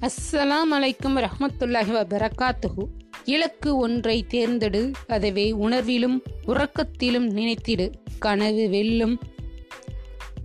[0.00, 2.84] அஸ்ஸலாம் அலைக்கும் ரஹமத்துல்லாஹி வபரகாத்துஹு.
[3.24, 9.18] இலக்கு ஒன்றை தேர்ந்தெடு அதுவே உணர்விலும் உறக்கத்திலும் நினைத்திடு கனவு வெல்லும்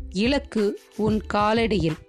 [0.09, 1.99] இலக்கு உன் காலடியில்.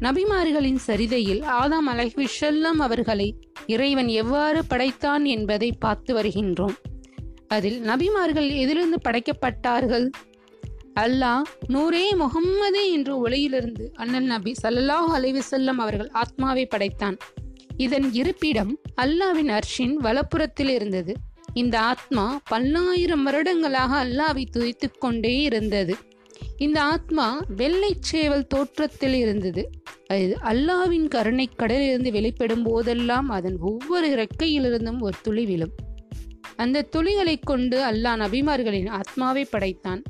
[0.00, 3.36] நபிமார்களின் சரிதையில் ஆதாம் அலைஹிஷல்லம் அவர்களை
[3.66, 6.76] இறைவன் எவ்வாறு படைத்தான் என்பதை பார்த்து வருகின்றோம்.
[7.48, 10.10] அதில் நபிமார்கள் எதிலிருந்து படைக்கப்பட்டார்கள்?
[11.00, 17.16] அல்லாஹ் நூரே முகம்மது என்ற ஒளியிலிருந்து அண்ணன் நபி சல்லாஹ் அலைவசல்லம் அவர்கள் ஆத்மாவை படைத்தான்.
[17.76, 21.14] இதன் இருப்பிடம் அல்லாவின் அர்ஷின் வலப்புறத்தில் இருந்தது.
[21.54, 25.96] இந்த ஆத்மா பல்லாயிரம் வருடங்களாக அல்லாவை துதித்து கொண்டே இருந்தது.
[26.56, 29.70] இந்த ஆத்மா வெள்ளை சேவல் தோற்றத்தில் இருந்தது.
[30.06, 35.74] அது அல்லாவின் கருணை கடலிலிருந்து வெளிப்படும் போதெல்லாம் அதன் ஒவ்வொரு இறக்கையிலிருந்தும் ஒரு துளி விழும்.
[36.56, 40.02] அந்த துளிகளை கொண்டு அல்லாஹ் நபிமார்களின் ஆத்மாவை படைத்தான்.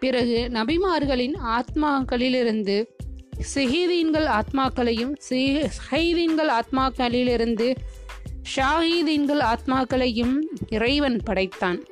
[0.00, 2.84] பிறகு நபிமார்களின் ஆத்மாக்களிலிருந்து
[3.54, 5.12] சிஹீதீன்கள் ஆத்மாக்களையும்
[5.90, 7.74] ஹைதீன்கள் ஆத்மாக்களிலிருந்து
[8.56, 10.34] ஷாஹீதீன்கள் ஆத்மாக்களையும்
[10.68, 11.84] இறைவன் படைத்தான்.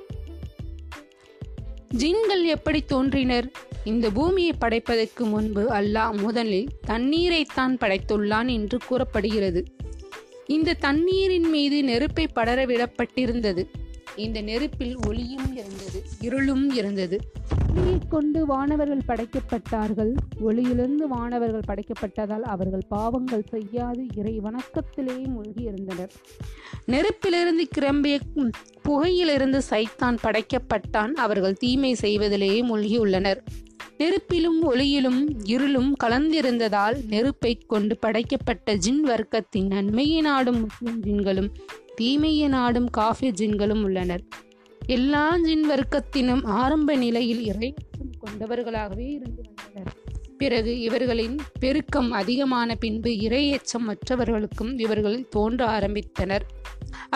[1.97, 3.51] ஜின்கள் எப்படி தோன்றினர்?
[3.85, 9.65] இந்த பூமியை படைப்பதற்கு முன்பு அல்லாஹ் முதலில் தண்ணீரைத்தான் படைத்துள்ளான் என்று கூறப்படுகிறது.
[10.47, 13.65] இந்த தண்ணீரின் மீது நெருப்பை படர விடப்பட்டிருந்தது.
[14.17, 17.21] இந்த நெருப்பில் ஒளியும் இருந்தது இருளும் இருந்தது.
[17.75, 20.11] ஒளியை கொண்டு வானவர்கள் படைக்கப்பட்டார்கள்.
[20.45, 24.03] ஒளியிலிருந்து வானவர்கள் படைக்கப்பட்டதால் அவர்கள் பாவங்கள் செய்யாது.
[24.17, 26.13] இறை வணக்கத்திலேயே மூழ்கி இருந்தனர்
[26.87, 28.17] நெருப்பிலிருந்து கிளம்பிய
[28.89, 31.13] புகையிலிருந்து சைத்தான் படைக்கப்பட்டான்.
[31.25, 33.41] அவர்கள் தீமை செய்வதிலேயே மூழ்கியுள்ளனர்.
[33.99, 41.51] நெருப்பிலும் ஒளியிலும் இருளும் கலந்திருந்ததால் நெருப்பை கொண்டு படைக்கப்பட்ட ஜின் வர்க்கத்தின் நன்மையை நாடும் முஸ்லிம் ஜின்களும்
[41.95, 44.25] தீமையை நாடும் காஃபி ஜின்களும் உள்ளனர்.
[44.87, 49.97] எல்லா ஜின் வர்க்கத்தினும் ஆரம்ப நிலையில் இறைச்சம் கொண்டவர்களாகவே இருந்து வந்தனர்.
[50.39, 56.41] பிறகு இவர்களின் பெருக்கம் அதிகமான பின்பு இறையச்சம் மற்றவர்களுக்கும் இவர்கள் தோன்ற ஆரம்பித்தனர்.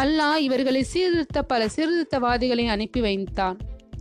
[0.01, 3.59] அல்லாஹ் இவர்களை சீர்திருத்த பல சீர்திருத்தவாதிகளை அனுப்பி வைத்தான்.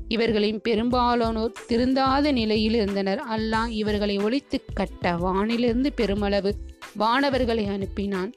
[0.07, 3.22] இவர்களின் பெரும்பாலானோர் திருந்தாத நிலையில் இருந்தனர்.
[3.31, 6.56] அல்லாஹ் இவர்களை ஒழித்து கட்ட வானிலிருந்து பெருமளவு
[7.00, 8.31] வானவர்களை அனுப்பினான்.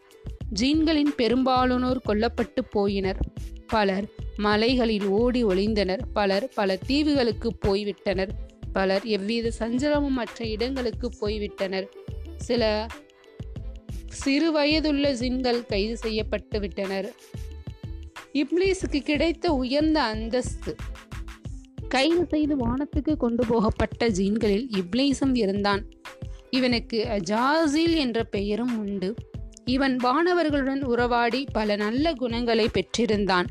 [0.61, 3.21] ஜீன்களின் பெரும்பாலானோர் கொல்லப்பட்டு போயினர்.
[3.67, 4.05] பலர்
[4.41, 6.01] மலைகளில் ஓடி ஒளிந்தனர்.
[6.13, 8.29] பலர் பல தீவுகளுக்கு போய்விட்டனர்.
[8.73, 11.87] பலர் எவ்வித சஞ்சலமும் மற்ற இடங்களுக்கு போய்விட்டனர்.
[12.37, 12.87] சில
[14.09, 17.13] சிறு வயதுள்ள ஜின்கள் கைது செய்யப்பட்டு விட்டனர்.
[18.35, 20.77] இப்ளீஸுக்கு கிடைத்த உயர்ந்த அந்தஸ்து.
[21.89, 25.89] கைது செய்து வானத்துக்கு கொண்டு போகப்பட்ட ஜீன்களில் இப்ளீஸும் இருந்தான்.
[26.51, 29.15] இவனுக்கு அஜாசில் என்ற பெயரும் உண்டு.
[29.65, 33.47] இவன் வானவர்களுடன் உறவாடி பல நல்ல குணங்களை பெற்றிருந்தான்.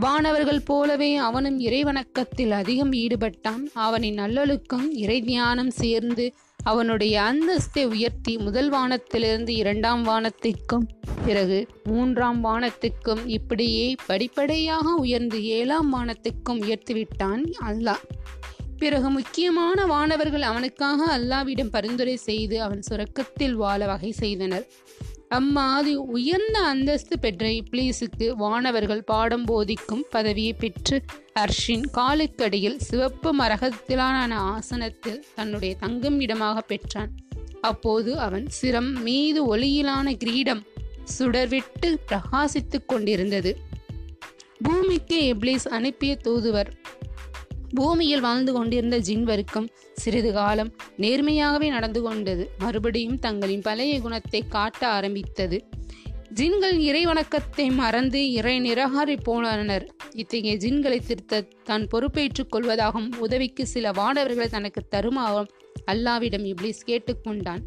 [0.00, 3.62] வானவர்கள் போலவே அவனும் இறைவணக்கத்தில் அதிகம் ஈடுபட்டான்.
[3.72, 10.86] அவனின் நல்லொழுக்கம் இறை தியானம் சேர்ந்து அவனுடைய அந்தஸ்தை உயர்த்தி முதல் வானத்திலிருந்து இரண்டாம் வானத்திற்கும்
[11.24, 18.04] பிறகு மூன்றாம் வானத்துக்கும் இப்படியே படிப்படியாக உயர்ந்து ஏழாம் வானத்துக்கும் உயர்த்திவிட்டான் அல்லாஹ்.
[18.76, 24.66] பிறகு முக்கியமான வானவர்கள் அவனுக்காக அல்லாவிடம் பரிந்துரை செய்து அவன் சுரக்கத்தில் வாழ வகை செய்தனர்.
[25.28, 31.02] அம்மாதி உயர்ந்த அந்தஸ்து பெற்ற இப்ளீஸுக்கு வானவர்கள் பாடம் போதிக்கும் பதவியை பெற்று
[31.40, 37.10] அர்ஷின் காலுக்கடியில் சிவப்பு மரகத்திலான ஆசனத்தில் தன்னுடைய தங்கும் இடமாக பெற்றான்.
[37.60, 40.62] அப்போது அவன் சிரம் மீது ஒளியிலான கிரீடம்
[41.18, 43.56] சுடர்விட்டு பிரகாசித்துக் கொண்டிருந்தது.
[44.58, 46.70] பூமிக்கு இப்ளீஸ் அனுப்பிய தூதுவர்
[47.74, 52.50] பூமியில் வாழ்ந்து கொண்டிருந்த ஜின் வர்க்கம் சிறிது காலம் நேர்மையாகவே நடந்து கொண்டது.
[52.58, 55.64] மறுபடியும் தங்களின் பழைய குணத்தை காட்ட ஆரம்பித்தது.
[56.34, 59.86] ஜின்கள் இறை வணக்கத்தை மறந்து இறை நிராகரி போனனர்.
[60.12, 65.50] இத்தகைய ஜின்களை திருத்த தான் பொறுப்பேற்றுக் கொள்வதாகவும் உதவிக்கு சில வானவர்களை தனக்கு தருமாகவும்
[65.86, 67.62] அல்லாவிடம் இப்ளீஸ் கேட்டுக்கொண்டான்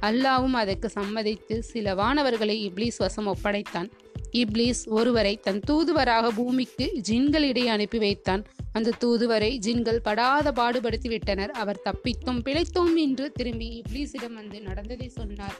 [0.00, 3.90] அல்லாவும் அதற்கு சம்மதித்து சில வானவர்களை இப்ளீஸ் வசம் ஒப்படைத்தான்.
[4.32, 8.46] இப்ளீஸ் ஒருவரை தன் தூதுவராக பூமிக்கு ஜின்களிடையே அனுப்பி வைத்தான்.
[8.72, 15.56] அந்த தூதுவரை ஜின்கள் படாத பாடுபடுத்தி விட்டனர் அவர் தப்பித்தோம் பிழைத்தோம் என்று திரும்பி இப்ளீஸிடம் வந்து நடந்ததை சொன்னார்.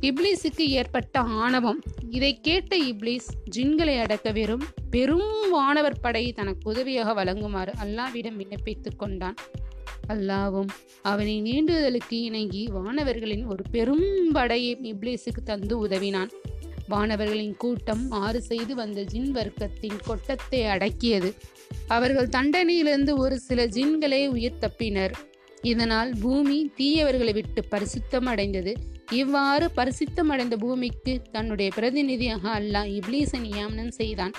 [0.00, 1.80] இப்ளீஸுக்கு ஏற்பட்ட ஆணவம்.
[2.10, 9.34] இதை கேட்ட இப்ளீஸ் ஜின்களை அடக்க வெறும் பெரும் வானவர் படையை தனக்கு உதவியாக வழங்குமாறு அல்லாவிடம் விண்ணப்பித்துக் கொண்டான்.
[10.08, 10.68] அல்லாவும்
[11.02, 16.30] அவனை நீண்டுதலுக்கு இணங்கி வானவர்களின் ஒரு பெரும் படையை இப்ளீஸுக்கு தந்து உதவினான்.
[16.88, 21.30] வானவர்களின் கூட்டம் ஆறு செய்து வந்த ஜின் வர்க்கத்தின் கொட்டத்தை அடக்கியது.
[21.86, 25.14] அவர்கள் தண்டனையிலிருந்து ஒரு சில ஜின்களே உயிர் தப்பினர்.
[25.62, 28.74] இதனால் பூமி தீயவர்களை விட்டு பரிசுத்தம் அடைந்தது
[29.12, 34.34] இவ்வாறு பரிசுத்தம் அடைந்த பூமிக்கு தன்னுடைய பிரதிநிதியாக அல்லாஹ் இப்ளீசன் நியமனம் செய்தான்.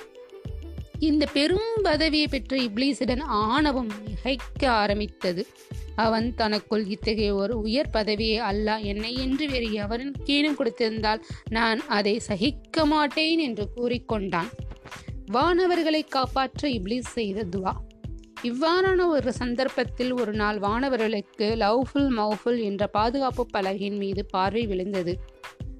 [0.99, 5.47] இந்த பெரும் பதவியை பெற்ற இப்ளீஸுடன் ஆணவம் மிகைக்க ஆரம்பித்தது.
[5.95, 12.19] அவன் தனக்குள் இத்தகைய ஒரு உயர் பதவியை அல்ல என்னை என்று வேறு எவரின் கீழும் கொடுத்திருந்தால் நான் அதை
[12.19, 14.49] சகிக்க மாட்டேன் என்று கூறிக்கொண்டான்.
[15.31, 17.73] வானவர்களை காப்பாற்ற இப்ளீஸ் செய்த துவா.
[18.43, 25.19] இவ்வாறான ஒரு சந்தர்ப்பத்தில் ஒரு நாள் வானவர்களுக்கு லவ்ஃபுல் மௌஃபுல் என்ற பாதுகாப்பு பலகையின் மீது பார்வை விழுந்தது.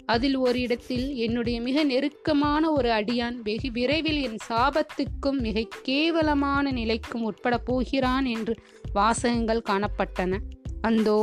[0.07, 7.21] அதில் ஒரு இடத்தில் என்னுடைய மிக நெருக்கமான ஒரு அடியான் வெகு விரைவில் என் சாபத்துக்கும் மிக கேவலமான நிலைக்கும்
[7.21, 8.53] உட்பட போகிறான் என்று
[8.93, 10.39] வாசகங்கள் காணப்பட்டன.
[10.81, 11.19] அந்தோ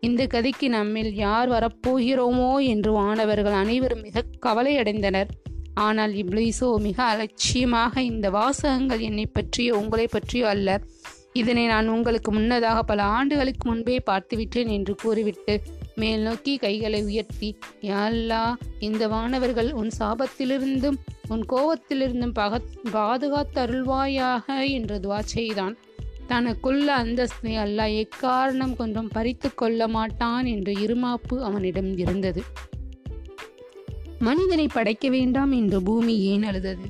[0.00, 5.30] இந்த கதைக்கு நம்மில் யார் வரப்போகிறோமோ என்று வானவர்கள் அனைவரும் மிக கவலையடைந்தனர்.
[5.74, 10.70] ஆனால் இப்ளீசோ மிக அலட்சியமாக இந்த வாசகங்கள் என்னை பற்றியோ உங்களை பற்றியோ அல்ல.
[11.32, 15.54] இதனை நான் உங்களுக்கு முன்னதாக பல ஆண்டுகளுக்கு முன்பே பார்த்துவிட்டேன் என்று கூறிவிட்டு
[16.02, 17.48] மேல் நோக்கி கைகளை உயர்த்தி
[17.82, 18.42] யாழ்லா
[18.78, 20.98] இந்த வானவர்கள் உன் சாபத்திலிருந்தும்
[21.28, 22.60] உன் கோபத்திலிருந்தும் பக
[22.92, 25.76] பாதுகாத்தருள்வாயாக என்று துவா செய்தான்.
[26.28, 32.42] தனக்குள்ள அந்தஸ்தை அல்லாஹ் எக்காரணம் கொஞ்சம் பறித்து கொள்ள மாட்டான் என்ற இருமாப்பு அவனிடம் இருந்தது.
[34.18, 36.88] மனிதனை படைக்க வேண்டாம் என்று பூமி ஏன் அழுதது?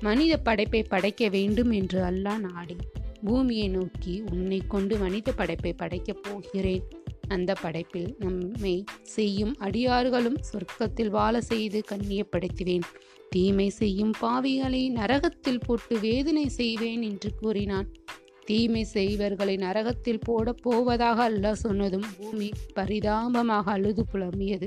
[0.00, 2.76] மனித படைப்பை படைக்க வேண்டும் என்று அல்லாஹ் நாடி
[3.24, 6.84] பூமியை நோக்கி உன்னை கொண்டு மனித படைப்பை படைக்கப் போகிறேன்.
[7.28, 12.86] அந்த படைப்பில் நம்மை செய்யும் அடியார்களும் சொர்க்கத்தில் வாழ செய்து கண்ணியப்படுத்துவேன்.
[13.30, 17.88] தீமை செய்யும் பாவிகளை நரகத்தில் போட்டு வேதனை செய்வேன் என்று கூறினான்.
[18.44, 24.66] தீமை செய்வர்களை நரகத்தில் போட போவதாக அல்லாஹ் சொன்னதும் பூமி பரிதாபமாக அழுது புலம்பியது.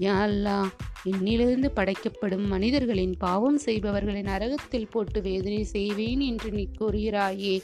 [0.00, 0.70] யா அல்லாஹ்
[1.04, 7.62] என்னிலிருந்து படைக்கப்படும் மனிதர்களின் பாவம் செய்பவர்களை நரகத்தில் போட்டு வேதனை செய்வேன் என்று நீ கூறுகிறாயே.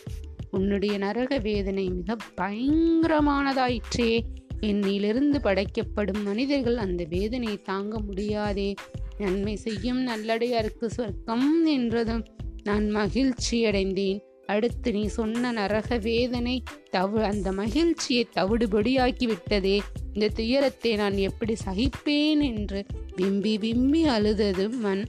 [0.50, 4.20] உன்னுடைய நரக வேதனை மிக பயங்கரமானதாயிற்றே.
[4.60, 8.75] என்னிலிருந்து படைக்கப்படும் மனிதர்கள் அந்த வேதனை தாங்க முடியாதே.
[9.19, 12.26] நன்மை செய்யும் நல்லடையாருக்கு சொர்க்கம் என்றதும்
[12.62, 14.22] நான் மகிழ்ச்சி அடைந்தேன்.
[14.46, 16.62] அடுத்து நீ சொன்ன நரக வேதனை
[16.93, 19.82] தவு அந்த மகிழ்ச்சியை தவிடுபடியாக்கி விட்டதே
[20.12, 25.04] இந்த துயரத்தை நான் எப்படி சகிப்பேன் என்று விம்பி விம்பி அழுதது மண்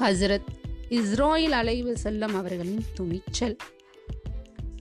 [0.00, 0.46] ஹசரத்
[0.88, 3.56] இஸ்ராயில் அலைவு செல்லம் அவர்களின் துணிச்சல்.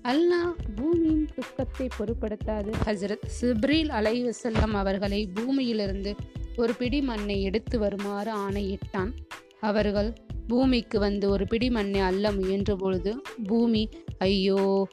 [0.10, 2.72] அல்லாஹ் பூமியின் துக்கத்தை பொருட்படுத்தாது.
[2.86, 6.16] ஹசரத் சிப்ரீல் அலைவு செல்லம் அவர்களை பூமியிலிருந்து
[6.56, 9.12] ஒரு பிடி மண்ணை எடுத்து வருமாறு ஆணையிட்டான்.
[9.60, 10.14] அவர்கள்
[10.48, 14.88] பூமிக்கு வந்து ஒரு பிடி மண்ணை அள்ள முயன்ற பொழுது பூமி ஐயோ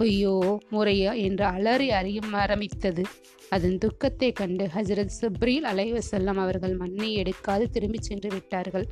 [0.00, 3.02] கொய்யோ முறையோ என்று அலறி அறியும் ஆரம்பித்தது.
[3.48, 8.86] அதன் துக்கத்தை கண்டு ஹசரத் சுப்ரீல் அலைவசல்லம் அவர்கள் மண்ணை எடுக்காது திரும்பிச் சென்று விட்டார்கள்.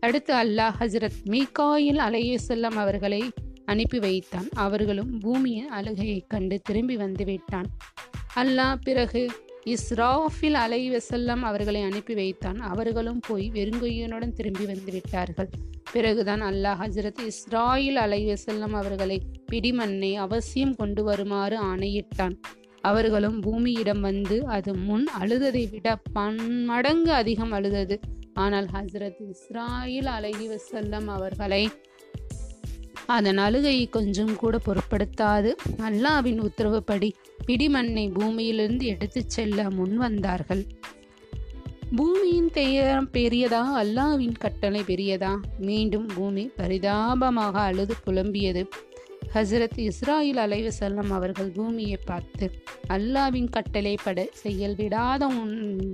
[0.00, 3.22] அடுத்து அல்லாஹ் ஹசரத் மீகாயில் அலையசல்லம் அவர்களை
[3.66, 4.48] அனுப்பி வைத்தான்.
[4.54, 7.66] அவர்களும் பூமியின் அழுகையைக் கண்டு திரும்பி வந்து விட்டான்.
[8.36, 9.30] அல்லாஹ் பிறகு
[9.66, 12.56] இஸ்ராஃபில் அலை வசல்லம் அவர்களை அனுப்பி வைத்தான்.
[12.56, 15.48] அவர்களும் போய் வெறுங்கொய்யனுடன் திரும்பி வந்து விட்டார்கள்.
[15.92, 19.20] பிறகுதான் அல்லாஹ் ஹசரத் இஸ்ராயில் அலை வசல்லம் அவர்களை
[19.52, 22.40] பிடிமண்ணை அவசியம் கொண்டு வருமாறு ஆணையிட்டான்.
[22.80, 28.00] அவர்களும் பூமியிடம் வந்து அது முன் அழுததை விட பன்மடங்கு அதிகம் அழுதது.
[28.34, 31.70] ஆனால் ஹசரத் இஸ்ராயில் அலை வசல்லம் அவர்களை
[33.06, 35.52] அதன் அழுகையை கொஞ்சம் கூட பொருட்படுத்தாது.
[35.78, 37.12] அல்லாவின் உத்தரவுப்படி
[37.46, 40.66] பிடிமண்ணை பூமியிலிருந்து எடுத்துச் செல்ல முன் வந்தார்கள்.
[41.96, 43.62] பூமியின் பெயரம் பெரியதா?
[43.82, 45.36] அல்லாவின் கட்டளை பெரியதா?
[45.58, 48.64] மீண்டும் பூமி பரிதாபமாக அழுது புலம்பியது.
[49.34, 52.50] ஹசரத் இஸ்ராயில் அலைவு செல்லம் அவர்கள் பூமியை பார்த்து
[52.88, 55.26] அல்லாவின் கட்டளை பட செயல் விடாத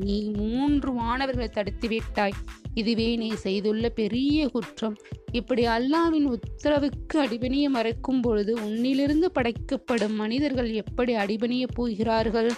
[0.05, 2.33] நீ மூன்று மாணவர்களை தடுத்து விட்டாய்
[2.75, 4.97] இதுவே நீ செய்துள்ள பெரிய குற்றம்.
[5.33, 12.53] இப்படி அல்லாவின் உத்தரவுக்கு அடிபணிய மறைக்கும் பொழுது உன்னிலிருந்து படைக்கப்படும் மனிதர்கள் எப்படி அடிபணிய போகிறார்கள்?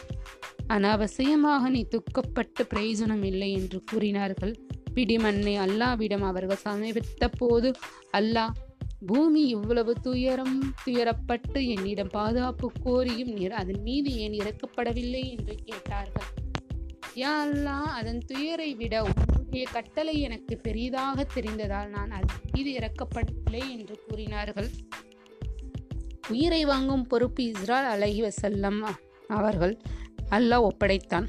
[0.69, 4.55] அனாவசியமாக நீ துக்கப்பட்டு பிரயோஜனம் இல்லை என்று கூறினார்கள்.
[4.95, 7.73] பிடிமண்ணை அல்லாவிடம் அவர்கள் சமீபித்த போது
[8.13, 8.51] அல்லாஹ்
[9.07, 15.31] பூமி இவ்வளவு துயரம் துயரப்பட்டு என்னிடம் பாதுகாப்பு கோரியும் அதன் மீது ஏன் இறக்கப்படவில்லை?
[15.31, 16.29] என்று கேட்டார்கள்.
[17.17, 19.03] யா அல்லா அதன் துயரை விட
[19.53, 24.69] உன்னுடைய கட்டளை எனக்கு பெரிதாக தெரிந்ததால் நான் அது மீது இறக்கப்படவில்லை என்று கூறினார்கள்.
[26.29, 28.79] உயிரை வாங்கும் பொறுப்பு இஸ்ரால் அலஹி வசல்லம்
[29.29, 29.75] அவர்கள்.
[30.31, 31.27] அல்லாஹ் ஒப்படைத்தான்.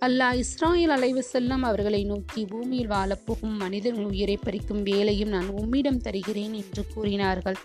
[0.00, 6.52] அல்லாஹ் இஸ்ராயல் அலைவு செல்லம் அவர்களை நோக்கி பூமியில் வாழப்போகும் மனிதர்கள் உயிரை பறிக்கும் வேலையும் நான் உம்மிடம் தருகிறேன்
[6.52, 7.58] என்று கூறினார்கள்.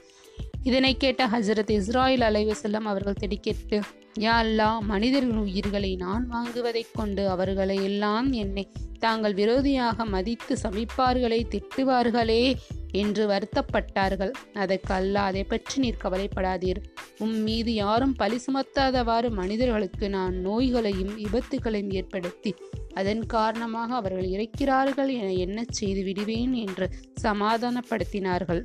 [0.63, 3.77] இதனை கேட்ட ஹசரத் இஸ்ராயில் அலைவு செல்லம் அவர்கள் திடுக்கிட்டு
[4.19, 8.63] யா அல்லா மனிதர்கள் உயிர்களை நான் வாங்குவதைக் கொண்டு அவர்களை எல்லாம் என்னை
[8.99, 12.43] தாங்கள் விரோதியாக மதித்து சமிப்பார்களே திட்டுவார்களே
[12.91, 14.31] என்று வருத்தப்பட்டார்கள்.
[14.53, 16.79] அதற்கு அல்ல அதை பற்றி நீர் கவலைப்படாதீர்.
[17.17, 22.53] உம் மீது யாரும் பழி சுமத்தாதவாறு மனிதர்களுக்கு நான் நோய்களையும் விபத்துகளையும் ஏற்படுத்தி
[22.93, 26.87] அதன் காரணமாக அவர்கள் இறக்கிறார்கள் என என்ன செய்து விடுவேன் என்று
[27.21, 28.63] சமாதானப்படுத்தினார்கள்.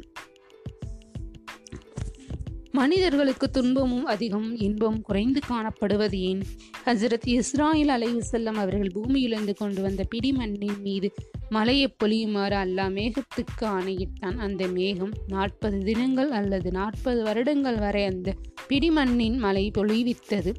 [2.78, 6.42] மனிதர்களுக்கு துன்பமும் அதிகம் இன்பம் குறைந்து காணப்படுவது ஏன்?
[6.86, 11.12] ஹசரத் இஸ்ராயில் அலைவு செல்லம் அவர்கள் பூமியிலிருந்து கொண்டு வந்த பிடி மண்ணின் மீது
[11.48, 14.38] மலையை பொழியுமாறு அல்லாஹ் மேகத்துக்கு ஆணையிட்டான்.
[14.38, 18.34] அந்த மேகம் நாற்பது தினங்கள் அல்லது நாற்பது வருடங்கள் வரை அந்த
[18.68, 20.54] பிடிமண்ணின் மலை பொழிவித்தது.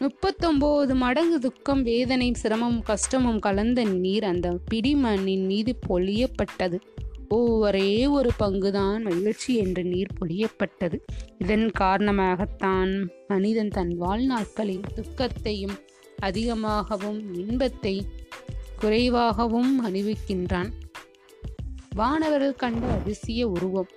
[0.00, 6.80] முப்பத்தொம்போது மடங்கு துக்கம் வேதனை சிரமம் கஷ்டமும் கலந்த நீர் அந்த பிடிமண்ணின் மீது பொழியப்பட்டது.
[7.28, 11.00] ஒரே ஒரு பங்குதான் மகிழ்ச்சி என்று நீர் பொழியப்பட்டது.
[11.38, 15.78] இதன் காரணமாகத்தான் மனிதன் தன் வாழ்நாட்களில் துக்கத்தையும்
[16.18, 18.06] அதிகமாகவும் இன்பத்தை
[18.76, 20.70] குறைவாகவும் அணிவிக்கின்றான்
[21.94, 23.88] வானவர்கள் கண்ட அதிசய உருவம்.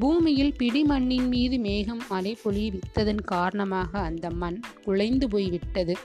[0.00, 5.96] பூமியில் பிடி மண்ணின் மீது மேகம் மழை பொழிவித்ததன் காரணமாக அந்த மண் குலைந்து போய்விட்டது.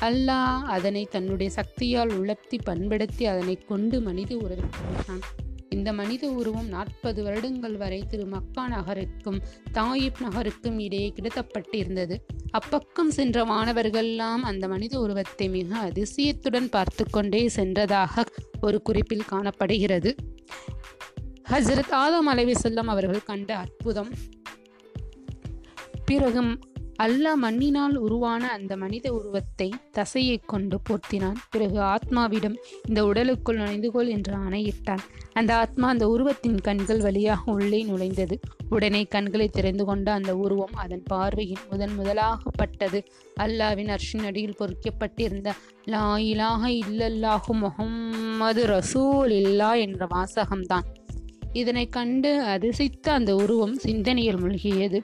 [0.00, 5.20] அல்லாஹ் அதனை தன்னுடைய சக்தியால் உலர்த்தி பண்படுத்தி அதனை கொண்டு மனித உருவான்
[5.68, 9.42] இந்த மனித உருவம் நாற்பது வருடங்கள் வரை திரு மக்கா நகருக்கும்
[9.72, 12.16] தாயிப் நகருக்கும் இடையே கிடத்தப்பட்டிருந்தது.
[12.58, 18.24] அப்பக்கம் சென்ற மாணவர்கள்லாம் அந்த மனித உருவத்தை மிக அதிசயத்துடன் பார்த்து கொண்டே சென்றதாக
[18.60, 20.14] ஒரு குறிப்பில் காணப்படுகிறது.
[21.50, 24.10] ஹசரத் ஆதம் அலைவி செல்லம் அவர்கள் கண்ட அற்புதம்.
[26.04, 26.42] பிறகு
[27.02, 31.38] அல்லாஹ் மண்ணினால் உருவான அந்த மனித உருவத்தை தசையை கொண்டு போர்த்தினான்.
[31.50, 32.56] பிறகு ஆத்மாவிடம்
[32.88, 35.02] இந்த உடலுக்குள் நுழைந்து கொள் என்று ஆணையிட்டான்.
[35.32, 38.38] அந்த ஆத்மா அந்த உருவத்தின் கண்கள் வழியாக உள்ளே நுழைந்தது.
[38.68, 43.00] உடனே கண்களை திறந்து கொண்ட அந்த உருவம் அதன் பார்வையின் முதன் முதலாகப்பட்டது
[43.40, 45.50] அல்லாவின் அர்ஷின் அடியில் பொறிக்கப்பட்டிருந்த
[45.84, 50.88] லா இலாக இல்லல்லாஹு முகம்மது ரசூல் இல்லா என்ற வாசகம்தான்.
[51.52, 55.02] இதனை கண்டு அதிசைத்த அந்த உருவம் சிந்தனையில் மூழ்கியது.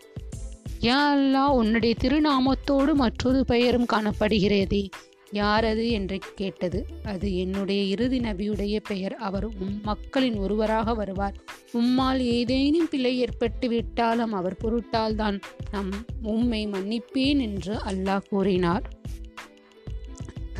[0.80, 4.88] யாழ்லா உன்னுடைய திருநாமத்தோடு மற்றொரு பெயரும் காணப்படுகிறதே.
[5.30, 6.86] யார் அது என்று கேட்டது.
[7.04, 9.14] அது என்னுடைய இறுதி நபியுடைய பெயர்.
[9.14, 11.34] அவர் உம் மக்களின் ஒருவராக வருவார்.
[11.72, 18.90] உம்மால் ஏதேனும் பிழை ஏற்பட்டு விட்டாலும் அவர் பொருட்டால் தான் நம் உம்மை மன்னிப்பேன் என்று அல்லாஹ் கூறினார்.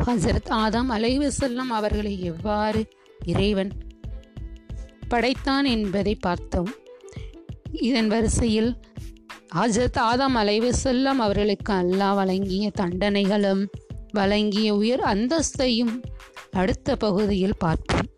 [0.06, 2.86] ஹசரத் ஆதாம் அலைவசல்லம் அவர்களை எவ்வாறு
[3.24, 3.70] இறைவன்
[5.08, 6.70] படைத்தான் என்பதை பார்த்தோம்.
[7.72, 8.76] இதன் வரிசையில்
[9.54, 13.66] ஹஜரத் ஆதாம் அலைவு செல்லம் அவர்களுக்கு அல்லாஹ் வழங்கிய தண்டனைகளும்
[14.12, 16.02] வழங்கிய உயர் அந்தஸ்தையும்
[16.50, 18.15] அடுத்த பகுதியில் பார்ப்போம்.